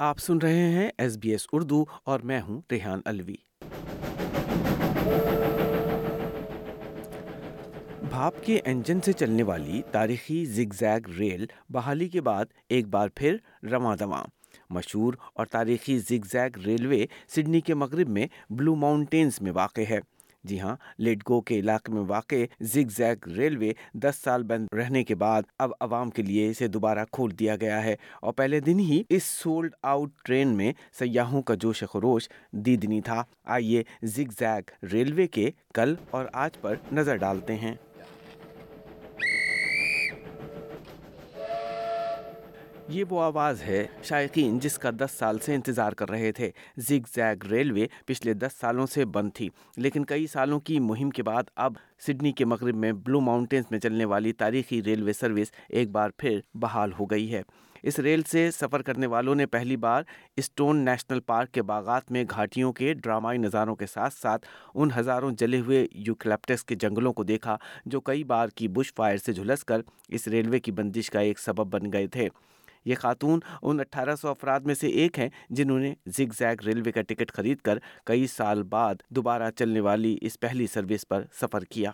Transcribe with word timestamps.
آپ 0.00 0.18
سن 0.18 0.38
رہے 0.38 0.70
ہیں 0.70 0.90
ایس 0.98 1.16
بی 1.16 1.30
ایس 1.30 1.46
اردو 1.52 1.84
اور 2.04 2.20
میں 2.20 2.40
ہوں 2.40 2.60
ریحان 2.70 3.00
الوی 3.04 3.34
بھاپ 8.10 8.34
کے 8.44 8.60
انجن 8.64 9.00
سے 9.00 9.12
چلنے 9.12 9.42
والی 9.42 9.82
تاریخی 9.90 10.44
زگ 10.44 10.74
زیگ 10.78 11.08
ریل 11.18 11.46
بحالی 11.68 12.08
کے 12.08 12.20
بعد 12.20 12.44
ایک 12.68 12.88
بار 12.88 13.08
پھر 13.14 13.36
رواں 13.62 13.96
دواں۔ 13.96 14.24
مشہور 14.70 15.14
اور 15.34 15.46
تاریخی 15.46 15.98
زگ 15.98 16.26
زیگ 16.32 16.58
ریلوے 16.66 17.04
سڈنی 17.28 17.60
کے 17.60 17.74
مغرب 17.74 18.08
میں 18.08 18.26
بلو 18.50 18.74
ماؤنٹینز 18.74 19.40
میں 19.40 19.52
واقع 19.52 19.80
ہے۔ 19.88 19.98
جی 20.44 20.60
ہاں 20.60 20.76
لیڈگو 20.98 21.40
کے 21.40 21.58
علاقے 21.58 21.92
میں 21.92 22.02
واقع 22.02 22.34
زگ 22.60 22.90
زیگ 22.96 23.28
ریلوے 23.28 23.72
دس 23.94 24.16
سال 24.24 24.42
بند 24.42 24.74
رہنے 24.74 25.04
کے 25.04 25.14
بعد 25.14 25.42
اب 25.58 25.70
عوام 25.80 26.10
کے 26.10 26.22
لیے 26.22 26.48
اسے 26.50 26.68
دوبارہ 26.68 27.04
کھول 27.12 27.30
دیا 27.38 27.56
گیا 27.56 27.84
ہے 27.84 27.96
اور 28.22 28.32
پہلے 28.32 28.60
دن 28.60 28.78
ہی 28.78 29.02
اس 29.08 29.24
سولڈ 29.24 29.74
آؤٹ 29.82 30.10
ٹرین 30.24 30.48
میں 30.48 30.72
سیاحوں 30.98 31.42
کا 31.42 31.54
جوش 31.54 31.84
خروش 31.92 32.28
دیدنی 32.52 33.00
تھا۔ 33.00 33.22
آئیے 33.44 33.82
زگ 34.02 34.30
زیگ 34.38 34.70
ریلوے 34.92 35.26
کے 35.26 35.50
کل 35.74 35.94
اور 36.10 36.26
آج 36.32 36.60
پر 36.60 36.74
نظر 36.92 37.16
ڈالتے 37.16 37.54
ہیں۔ 37.54 37.74
یہ 42.88 43.04
وہ 43.10 43.20
آواز 43.22 43.62
ہے 43.62 43.86
شائقین 44.02 44.58
جس 44.58 44.78
کا 44.78 44.90
دس 45.00 45.10
سال 45.18 45.38
سے 45.38 45.54
انتظار 45.54 45.92
کر 45.92 46.10
رہے 46.10 46.30
تھے۔ 46.32 46.50
زگ 46.76 47.08
زیگ 47.14 47.44
ریلوے 47.50 47.86
پچھلے 48.06 48.34
دس 48.34 48.56
سالوں 48.60 48.86
سے 48.86 49.04
بند 49.04 49.30
تھی، 49.34 49.48
لیکن 49.76 50.04
کئی 50.04 50.26
سالوں 50.26 50.60
کی 50.60 50.78
مہم 50.80 51.10
کے 51.10 51.22
بعد 51.22 51.50
اب 51.56 51.72
سڈنی 52.06 52.32
کے 52.32 52.44
مغرب 52.44 52.76
میں 52.76 52.92
بلو 52.92 53.20
ماؤنٹینز 53.20 53.64
میں 53.70 53.78
چلنے 53.78 54.04
والی 54.04 54.32
تاریخی 54.32 54.82
ریلوے 54.84 55.12
سروس 55.12 55.52
ایک 55.68 55.90
بار 55.90 56.10
پھر 56.16 56.40
بحال 56.54 56.92
ہو 56.98 57.06
گئی 57.06 57.32
ہے۔ 57.34 57.42
اس 57.82 57.98
ریل 57.98 58.22
سے 58.22 58.50
سفر 58.50 58.82
کرنے 58.82 59.06
والوں 59.06 59.34
نے 59.34 59.46
پہلی 59.46 59.76
بار 59.76 60.02
اسٹون 60.36 60.84
نیشنل 60.84 61.20
پارک 61.20 61.52
کے 61.52 61.62
باغات 61.62 62.10
میں 62.12 62.24
گھاٹیوں 62.30 62.72
کے 62.72 62.92
ڈرامائی 62.94 63.38
نظاروں 63.38 63.76
کے 63.76 63.86
ساتھ 63.86 64.14
ساتھ 64.14 64.46
ان 64.74 64.88
ہزاروں 64.96 65.30
جلے 65.38 65.60
ہوئے 65.60 65.86
یوکلپٹس 66.06 66.64
کے 66.64 66.74
جنگلوں 66.74 67.12
کو 67.12 67.24
دیکھا، 67.24 67.56
جو 67.86 68.00
کئی 68.00 68.24
بار 68.24 68.48
کی 68.48 68.68
بش 68.68 68.94
فائر 68.94 69.16
سے 69.16 69.32
جھلس 69.32 69.64
کر 69.64 69.80
اس 70.08 70.28
ریلوے 70.28 70.60
کی 70.60 70.72
بندش 70.72 71.10
کا 71.10 71.20
ایک 71.20 71.38
سبب 71.38 71.72
بن 71.72 71.92
گئے 71.92 72.06
تھے۔ 72.06 72.28
یہ 72.88 72.94
خاتون 72.94 73.40
ان 73.62 73.80
اٹھارہ 73.80 74.16
سو 74.16 74.28
افراد 74.28 74.60
میں 74.60 74.74
سے 74.74 74.86
ایک 74.86 75.18
ہیں 75.18 75.28
جنہوں 75.50 75.78
نے 75.78 75.94
زگ 76.06 76.32
زیگ 76.38 76.62
ریلوے 76.66 76.92
کا 76.92 77.02
ٹکٹ 77.02 77.32
خرید 77.32 77.58
کر 77.58 77.78
کئی 78.04 78.26
سال 78.26 78.62
بعد 78.62 78.94
دوبارہ 79.08 79.50
چلنے 79.50 79.80
والی 79.80 80.18
اس 80.20 80.40
پہلی 80.40 80.66
سروس 80.66 81.08
پر 81.08 81.24
سفر 81.40 81.64
کیا۔ 81.64 81.90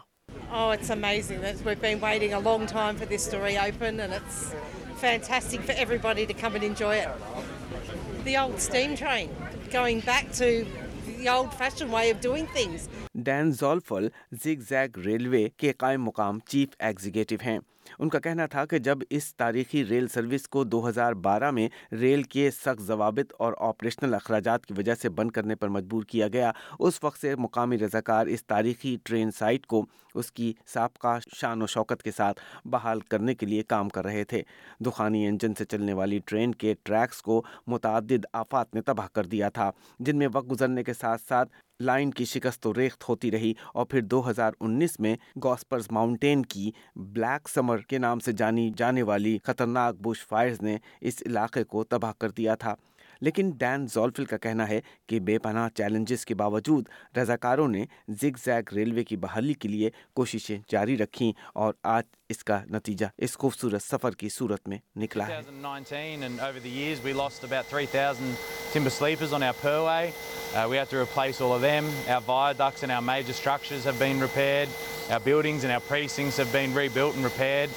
ڈین 13.14 13.52
زولفل 13.52 14.08
زگ 14.32 14.60
زیگ 14.68 14.98
ریلوے 14.98 15.48
کے 15.56 15.72
قائم 15.72 16.04
مقام 16.04 16.38
چیف 16.38 16.68
ایگزیکٹو 16.78 17.36
ہیں۔ 17.46 17.58
ان 17.98 18.08
کا 18.08 18.18
کہنا 18.18 18.46
تھا 18.46 18.64
کہ 18.64 18.78
جب 18.78 18.98
اس 19.10 19.34
تاریخی 19.36 19.84
ریل 19.84 20.08
سروس 20.08 20.48
کو 20.48 20.64
دو 20.64 20.88
ہزار 20.88 21.12
بارہ 21.12 21.50
میں 21.50 21.68
ریل 21.92 22.22
کے 22.22 22.50
سخت 22.50 22.82
ضوابط 22.82 23.32
اور 23.38 23.52
آپریشنل 23.58 24.14
اخراجات 24.14 24.66
کی 24.66 24.74
وجہ 24.76 24.94
سے 24.94 25.08
بند 25.08 25.30
کرنے 25.30 25.54
پر 25.54 25.68
مجبور 25.68 26.02
کیا 26.02 26.28
گیا، 26.28 26.50
اس 26.78 27.04
وقت 27.04 27.20
سے 27.20 27.34
مقامی 27.36 27.78
رضاکار 27.78 28.26
اس 28.26 28.44
تاریخی 28.46 28.96
ٹرین 29.04 29.30
سائٹ 29.30 29.66
کو 29.66 29.84
اس 30.14 30.32
کی 30.32 30.52
سابقہ 30.66 31.18
شان 31.36 31.62
و 31.62 31.66
شوکت 31.66 32.02
کے 32.02 32.10
ساتھ 32.10 32.40
بحال 32.64 33.00
کرنے 33.00 33.34
کے 33.34 33.46
لیے 33.46 33.62
کام 33.62 33.88
کر 33.88 34.04
رہے 34.04 34.24
تھے۔ 34.24 34.42
دخانی 34.80 35.26
انجن 35.26 35.54
سے 35.54 35.64
چلنے 35.64 35.92
والی 35.92 36.18
ٹرین 36.24 36.54
کے 36.54 36.74
ٹریکس 36.82 37.22
کو 37.22 37.42
متعدد 37.66 38.26
آفات 38.32 38.74
نے 38.74 38.82
تباہ 38.82 39.08
کر 39.12 39.26
دیا 39.26 39.48
تھا، 39.48 39.70
جن 39.98 40.18
میں 40.18 40.28
وقت 40.32 40.50
گزرنے 40.50 40.84
کے 40.84 40.92
ساتھ 40.92 41.22
ساتھ 41.28 41.52
لائن 41.80 42.10
کی 42.10 42.24
شکست 42.24 42.66
و 42.66 42.74
ریخت 42.74 43.08
ہوتی 43.08 43.30
رہی 43.30 43.52
اور 43.74 43.86
پھر 43.86 44.00
دو 44.00 44.30
ہزار 44.30 44.52
انیس 44.60 45.00
میں 45.00 45.16
گاسپرز 45.44 45.86
ماؤنٹین 45.90 46.42
کی 46.42 46.70
بلیک 46.96 47.48
سمر 47.48 47.78
کے 47.78 47.98
نام 47.98 48.20
سے 48.20 48.32
جانی 48.32 48.70
جانے 48.76 49.02
والی 49.02 49.38
خطرناک 49.44 49.94
بش 50.00 50.26
فائرز 50.26 50.62
نے 50.62 50.76
اس 51.00 51.22
علاقے 51.26 51.64
کو 51.64 51.84
تباہ 51.84 52.12
کر 52.18 52.30
دیا 52.30 52.54
تھا۔ 52.54 52.74
لیکن 53.20 53.50
ڈین 53.58 53.86
زولفل 53.94 54.24
کا 54.24 54.36
کہنا 54.42 54.68
ہے 54.68 54.80
کہ 55.08 55.20
بے 55.20 55.38
پناہ 55.42 55.68
چیلنجز 55.76 56.24
کے 56.26 56.34
باوجود 56.34 56.88
رضاکاروں 57.18 57.68
نے 57.68 57.84
زگ 58.20 58.38
زیگ 58.44 58.74
ریلوے 58.76 59.04
کی 59.04 59.16
بحالی 59.26 59.54
کے 59.54 59.68
لیے 59.68 59.90
کوششیں 60.14 60.58
جاری 60.68 60.96
رکھیں 60.98 61.30
اور 61.54 61.74
آج 61.82 62.04
اس 62.28 62.44
کا 62.44 62.58
نتیجہ 62.70 63.06
اس 63.24 63.36
خوبصورت 63.38 63.82
سفر 63.82 64.14
کی 64.18 64.28
صورت 64.28 64.68
میں 64.68 64.78
نکلا 64.96 65.26
ہے 65.28 65.40
2019 65.64 66.22
and 66.28 66.40
over 66.40 66.60
the 66.60 66.70
years 66.70 67.02
we 67.04 67.12
lost 67.12 67.44
about 67.44 67.66
3,000 67.66 68.36
timber 68.72 68.90
sleepers 68.90 69.32
on 69.32 69.42
our 69.42 69.54
Purway. 69.54 70.12
Uh, 70.54 70.66
we 70.70 70.76
had 70.76 70.88
to 70.90 71.00
replace 71.00 71.40
all 71.40 71.52
of 71.52 71.60
them. 71.62 71.90
Our 72.08 72.20
viaducts 72.22 72.82
and 72.82 72.92
our 72.92 73.02
major 73.02 73.32
structures 73.32 73.84
have 73.84 73.98
been 73.98 74.20
repaired. 74.20 74.68
Our 75.10 75.20
buildings 75.20 75.64
and 75.64 75.72
our 75.72 75.80
precincts 75.82 76.36
have 76.38 76.52
been 76.52 76.74
rebuilt 76.74 77.14
and 77.16 77.24
repaired. 77.24 77.70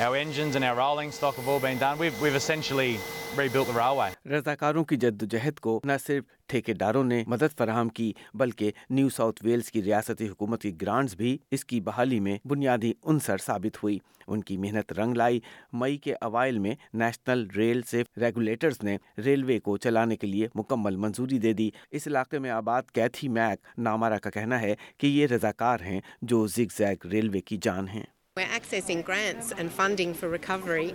Our 0.00 0.16
engines 0.16 0.56
and 0.56 0.64
our 0.64 0.76
rolling 0.76 1.10
stock 1.10 1.34
have 1.34 1.46
all 1.46 1.60
been 1.60 1.76
done. 1.76 1.98
We've, 1.98 2.18
we've 2.18 2.34
essentially 2.34 2.98
rebuilt 3.36 3.66
the 3.66 3.74
railway. 3.74 4.10
رضاکاروں 4.26 4.84
کی 4.84 4.96
جد 4.96 5.22
جہد 5.24 5.58
کو 5.60 5.80
نہ 5.84 5.92
صرف 6.00 6.24
ٹھیکیداروں 6.48 7.02
نے 7.04 7.22
مدد 7.26 7.56
فراہم 7.58 7.88
کی 7.88 8.12
بلکہ 8.34 8.70
نیو 8.90 9.08
ساؤتھ 9.08 9.44
ویلز 9.44 9.70
کی 9.70 9.82
ریاستی 9.82 10.28
حکومت 10.28 10.62
کی 10.62 10.72
گرانٹس 10.80 11.16
بھی 11.16 11.36
اس 11.50 11.64
کی 11.64 11.80
بحالی 11.80 12.20
میں 12.20 12.36
بنیادی 12.44 12.92
عنصر 13.04 13.38
ثابت 13.38 13.82
ہوئی 13.82 13.98
ان 14.26 14.42
کی 14.42 14.56
محنت 14.56 14.92
رنگ 14.92 15.14
لائی 15.14 15.40
مئی 15.72 15.96
کے 15.98 16.14
اوائل 16.20 16.58
میں 16.58 16.74
نیشنل 16.94 17.44
ریل 17.56 17.82
سے 17.82 18.02
ریگولیٹرز 18.20 18.82
نے 18.82 18.96
ریلوے 19.18 19.58
کو 19.60 19.76
چلانے 19.78 20.16
کے 20.16 20.26
لیے 20.26 20.48
مکمل 20.54 20.96
منظوری 20.96 21.38
دے 21.38 21.52
دی 21.52 21.68
اس 21.90 22.06
علاقے 22.06 22.38
میں 22.38 22.50
آباد 22.52 22.90
کیتھی 22.92 23.28
میک 23.30 23.78
نامارا 23.78 24.18
کا 24.18 24.30
کہنا 24.30 24.60
ہے 24.60 24.74
کہ 24.98 25.06
یہ 25.08 25.26
رضاکار 25.26 25.80
ہیں 25.80 26.00
جو 26.22 26.46
زگ 26.46 26.74
زیگ 26.76 27.06
ریلوے 27.06 27.40
کی 27.42 27.58
جان 27.62 27.88
ہیں 27.88 28.04
We're 28.36 28.46
accessing 28.46 29.04
grants 29.04 29.50
and 29.52 29.72
funding 29.72 30.14
for 30.14 30.28
recovery, 30.28 30.94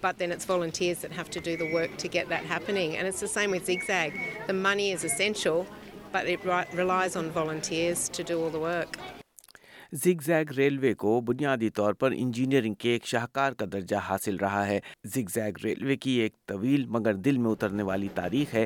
but 0.00 0.16
then 0.16 0.32
it's 0.32 0.46
volunteers 0.46 1.00
that 1.00 1.12
have 1.12 1.28
to 1.30 1.40
do 1.40 1.54
the 1.54 1.70
work 1.74 1.98
to 1.98 2.08
get 2.08 2.30
that 2.30 2.44
happening. 2.44 2.96
And 2.96 3.06
it's 3.06 3.20
the 3.20 3.28
same 3.28 3.50
with 3.50 3.66
Zigzag. 3.66 4.14
The 4.46 4.54
money 4.54 4.90
is 4.90 5.04
essential, 5.04 5.66
but 6.10 6.26
it 6.26 6.42
ri- 6.42 6.64
relies 6.72 7.16
on 7.16 7.30
volunteers 7.32 8.08
to 8.08 8.24
do 8.24 8.40
all 8.42 8.50
the 8.50 8.60
work. 8.60 8.96
Zig 9.92 10.20
zag 10.24 10.50
railway 10.56 10.92
کو 10.94 11.20
بنیادی 11.28 11.68
طور 11.76 11.94
پر 12.00 12.12
engineering 12.16 12.74
کے 12.78 12.90
ایک 12.90 13.06
شاہکار 13.06 13.52
کا 13.58 13.66
درجہ 13.72 13.96
حاصل 14.08 14.36
رہا 14.40 14.66
ہے 14.66 14.78
زگ 15.14 15.30
زیگ 15.34 15.64
ریلوے 15.64 15.96
کی 16.04 16.10
ایک 16.24 16.34
طویل 16.48 16.84
مگر 16.96 17.14
دل 17.26 17.38
میں 17.38 17.50
اترنے 17.50 17.82
والی 17.90 18.08
تاریخ 18.14 18.54
ہے 18.54 18.64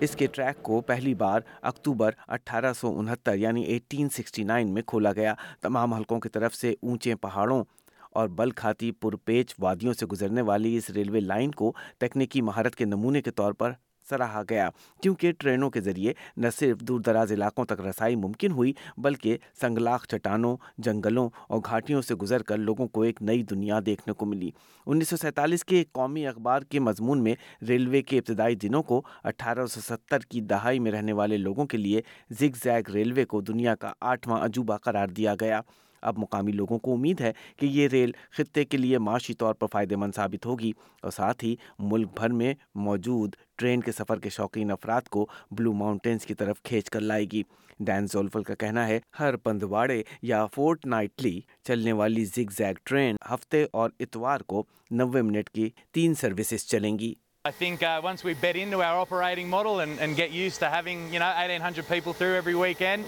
اس 0.00 0.14
کے 0.16 0.26
ٹریک 0.26 0.62
کو 0.62 0.80
پہلی 0.80 1.14
بار 1.14 1.40
اکتوبر 1.62 2.10
اٹھارہ 2.28 2.72
سو 2.72 2.98
انہتر 2.98 3.34
یعنی 3.34 3.62
ایٹین 3.62 4.08
سکسٹی 4.08 4.44
نائن 4.44 4.72
میں 4.74 4.82
کھولا 4.82 5.12
گیا۔ 5.12 5.34
تمام 5.60 5.94
حلقوں 5.94 6.20
کی 6.20 6.28
طرف 6.28 6.54
سے 6.54 6.74
اونچے 6.82 7.14
پہاڑوں 7.14 7.64
اور 8.10 8.28
بل 8.28 8.50
کھاتی 8.50 8.90
پرپیچ 8.92 9.54
وادیوں 9.58 9.92
سے 9.92 10.06
گزرنے 10.06 10.42
والی 10.42 10.76
اس 10.76 10.90
ریلوے 10.90 11.20
لائن 11.20 11.50
کو 11.50 11.72
تکنیکی 11.98 12.40
مہارت 12.40 12.76
کے 12.76 12.84
نمونے 12.84 13.22
کے 13.22 13.30
طور 13.30 13.52
پر 13.52 13.72
سراہا 14.10 14.42
گیا۔ 14.50 14.68
کیونکہ 15.02 15.32
ٹرینوں 15.38 15.70
کے 15.70 15.80
ذریعے 15.80 16.12
نہ 16.36 16.46
صرف 16.58 16.80
دور 16.80 17.00
دراز 17.00 17.32
علاقوں 17.32 17.64
تک 17.64 17.80
رسائی 17.80 18.16
ممکن 18.16 18.52
ہوئی، 18.52 18.72
بلکہ 18.96 19.38
سنگلاخ 19.60 20.06
چٹانوں، 20.06 20.56
جنگلوں 20.78 21.28
اور 21.48 21.60
گھاٹیوں 21.64 22.02
سے 22.02 22.14
گزر 22.14 22.42
کر 22.42 22.56
لوگوں 22.56 22.88
کو 22.88 23.02
ایک 23.02 23.22
نئی 23.22 23.42
دنیا 23.42 23.80
دیکھنے 23.86 24.12
کو 24.12 24.26
ملی۔ 24.26 24.50
انیس 24.86 25.08
سو 25.08 25.16
سینتالیس 25.16 25.64
کے 25.64 25.76
ایک 25.76 25.92
قومی 25.92 26.26
اخبار 26.26 26.62
کے 26.62 26.80
مضمون 26.80 27.22
میں 27.22 27.34
ریلوے 27.68 28.02
کے 28.02 28.18
ابتدائی 28.18 28.54
دنوں 28.54 28.82
کو 28.82 29.02
اٹھارہ 29.24 29.66
سو 29.66 29.80
ستر 29.80 30.18
کی 30.18 30.40
دہائی 30.40 30.78
میں 30.78 30.92
رہنے 30.92 31.12
والے 31.12 31.36
لوگوں 31.36 31.66
کے 31.66 31.76
لیے 31.78 32.00
زگ 32.30 32.56
زیگ 32.64 32.90
ریلوے 32.90 33.24
کو 33.24 33.40
دنیا 33.40 33.74
کا 33.74 33.92
آٹھواں 34.00 34.44
عجوبہ 34.44 34.76
قرار 34.76 35.08
دیا 35.08 35.34
گیا۔ 35.40 35.60
اب 36.02 36.18
مقامی 36.18 36.52
لوگوں 36.52 36.78
کو 36.78 36.92
امید 36.92 37.20
ہے 37.20 37.32
کہ 37.56 37.66
یہ 37.66 37.88
ریل 37.88 38.12
خطے 38.30 38.64
کے 38.64 38.76
لیے 38.76 38.98
معاشی 38.98 39.34
طور 39.34 39.54
پر 39.54 39.66
فائدہ 39.72 39.96
مند 39.96 40.12
ثابت 40.16 40.46
ہوگی 40.46 40.72
اور 41.02 41.10
ساتھ 41.10 41.44
ہی 41.44 41.56
ملک 41.78 42.08
بھر 42.16 42.28
میں 42.28 42.54
موجود 42.74 43.36
ٹرین 43.58 43.80
کے 43.80 43.92
سفر 43.92 44.18
کے 44.18 44.28
شوقین 44.28 44.70
افراد 44.70 45.08
کو 45.08 45.26
بلو 45.50 45.72
ماؤنٹینز 45.72 46.26
کی 46.26 46.34
طرف 46.34 46.62
کھینچ 46.62 46.90
کر 46.90 47.00
لائے 47.00 47.24
گی۔ 47.32 47.42
ڈین 47.80 48.06
زولفل 48.06 48.42
کا 48.42 48.54
کہنا 48.54 48.86
ہے 48.86 48.98
ہر 49.20 49.36
پندواڑے 49.36 50.02
یا 50.22 50.46
فورٹ 50.46 50.86
نائٹلی 50.86 51.40
چلنے 51.64 51.92
والی 51.92 52.24
زگ 52.24 52.50
زیگ 52.50 52.74
ٹرین 52.84 53.16
ہفتے 53.30 53.64
اور 53.72 53.90
اتوار 54.00 54.40
کو 54.40 54.64
نوے 54.90 55.22
منٹ 55.22 55.50
کی 55.50 55.70
تین 55.92 56.14
سروسز 56.14 56.66
چلیں 56.66 56.98
گی۔ 56.98 57.14
I 57.44 57.50
think 57.50 57.82
uh, 57.82 57.90
once 58.04 58.24
we 58.24 58.34
bed 58.34 58.56
into 58.56 58.78
our 58.82 58.98
operating 59.00 59.48
model 59.48 59.80
and, 59.80 59.98
and 60.00 60.16
get 60.16 60.32
used 60.32 60.58
to 60.60 60.68
having, 60.68 61.04
you 61.12 61.20
know, 61.20 61.28
1,800 61.42 61.86
people 61.88 62.12
through 62.12 62.34
every 62.34 62.54
weekend, 62.54 63.04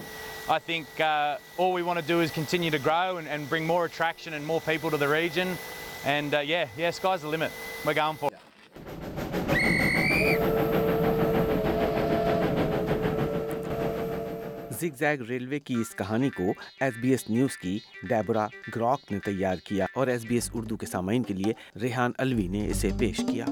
I 0.50 0.58
think 0.58 0.88
uh, 0.98 1.36
all 1.58 1.72
we 1.72 1.84
want 1.84 2.00
to 2.00 2.04
do 2.04 2.22
is 2.22 2.32
continue 2.32 2.72
to 2.72 2.78
grow 2.80 3.18
and, 3.18 3.28
and 3.28 3.48
bring 3.48 3.64
more 3.64 3.84
attraction 3.84 4.34
and 4.34 4.44
more 4.44 4.60
people 4.60 4.90
to 4.90 4.96
the 4.96 5.06
region. 5.06 5.56
And 6.04 6.34
uh, 6.34 6.40
yeah, 6.40 6.66
yeah, 6.76 6.90
sky's 6.90 7.22
the 7.22 7.28
limit. 7.28 7.52
We're 7.86 7.94
going 7.94 8.16
for 8.16 8.32
it. 8.32 8.40
Zig 14.80 14.94
Zag 14.98 15.22
Railway 15.28 15.58
کی 15.60 15.74
اس 15.80 15.94
کہانی 15.96 16.30
کو 16.36 16.52
S 16.80 16.94
B 17.00 17.10
S 17.10 17.28
news 17.30 17.56
کی 17.62 17.78
Debra 18.08 18.46
گراک 18.76 19.12
نے 19.12 19.18
تیار 19.24 19.56
کیا 19.64 19.86
اور 19.94 20.06
S 20.08 20.24
B 20.28 20.34
S 20.34 20.50
Urdu 20.54 20.76
کے 20.76 20.86
سامعین 20.86 21.22
کے 21.22 21.34
لیے 21.34 21.52
ریحان 21.82 22.12
الوی 22.18 22.46
نے 22.48 22.66
اسے 22.70 22.90
پیش 22.98 23.20
کیا 23.30 23.44